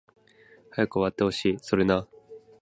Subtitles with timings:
[0.71, 1.57] 早く終わってほしい